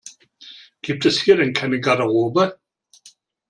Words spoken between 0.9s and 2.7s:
es hier denn keine Garderobe?